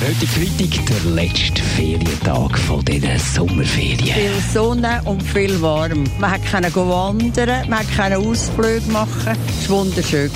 [0.00, 3.98] Der heutige Freitag, der letzte Ferientag von diesen Sommerferien.
[3.98, 6.04] Viel Sonne und viel warm.
[6.20, 9.36] Man konnte wandern, man konnte Ausflüge machen.
[9.60, 10.30] Es war wunderschön.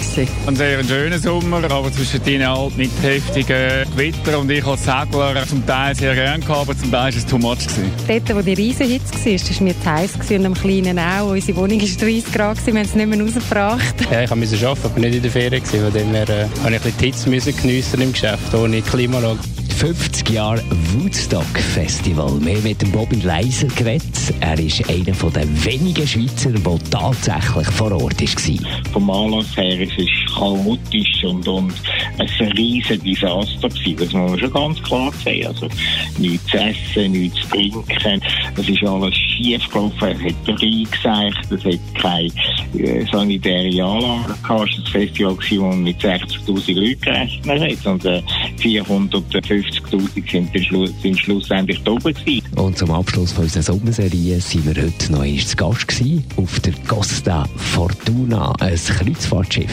[0.47, 5.65] Ein sehr schöner Sommer, aber zwischendrin halt mit heftigen Gewitter und ich als Segler zum
[5.65, 7.59] Teil sehr gerne gehabt, aber zum Teil war es too much.
[7.59, 7.91] Gewesen.
[8.09, 11.31] Dort, wo die Riesenhitze war, war mir zu heiß und am Kleinen auch.
[11.31, 13.95] Unsere Wohnung war 30 Grad, wir haben es nicht mehr rausgebracht.
[14.11, 15.65] Ja, ich musste arbeiten, aber nicht in der Ferien.
[15.65, 18.83] Von dem her äh, habe ich ein bisschen die Hitze müssen geniessen im Geschäft, ohne
[18.83, 19.52] Klimaanlage.
[19.83, 20.63] 50 Jahre
[20.95, 22.39] Woodstock Festival.
[22.41, 24.33] Wir haben mit Bobby Leiser geredet.
[24.39, 28.93] Er ist einer der wenigen Schweizer, der tatsächlich vor Ort war.
[28.93, 31.75] Vom Anlass her ist es chaotisch und, und
[32.17, 33.97] ein riesiges Desaster gewesen.
[33.97, 35.49] Das muss man schon ganz klar sehen.
[35.49, 35.69] Also,
[36.17, 38.23] nichts zu essen, nichts zu trinken.
[38.57, 39.97] Es ist alles schief gelaufen.
[40.01, 41.51] Es hat reingeseicht.
[41.51, 42.31] Es hat keine
[42.79, 44.45] äh, sanitäre Anlage gehabt.
[44.49, 47.01] Es war ein Festival, gewesen, man mit 60.000 Leuten
[47.43, 48.05] gerechnet hat.
[48.05, 48.23] Äh,
[48.63, 52.43] 450.000 sind, Schlu sind schlussendlich da oben gewesen.
[52.57, 56.61] Und zum Abschluss von unserer Sommerserie sind wir heute noch einmal zu Gast gewesen, auf
[56.61, 59.71] der Costa Fortuna, ein Kreuzfahrtschiff.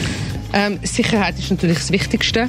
[0.52, 2.48] Ähm, Sicherheit ist natürlich das Wichtigste.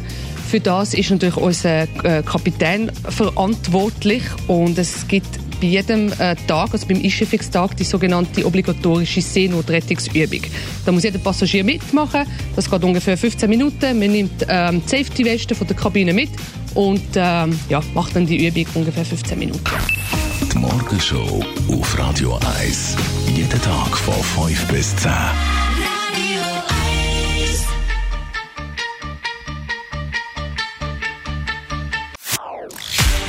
[0.50, 6.74] Für das ist natürlich unser äh, Kapitän verantwortlich und es gibt bei jedem äh, Tag,
[6.74, 10.42] also beim Einschiffungstag, die sogenannte obligatorische Seenotrettungsübung.
[10.86, 12.26] Da muss jeder Passagier mitmachen.
[12.56, 14.00] Das geht ungefähr 15 Minuten.
[14.00, 16.30] Man nimmt ähm, die Safety-Weste von der Kabine mit
[16.74, 19.64] und ähm, ja, macht dann die Übung ungefähr 15 Minuten.
[20.52, 22.98] Die Morgenshow auf Radio 1.
[23.36, 25.12] Jeden Tag von 5 bis 10.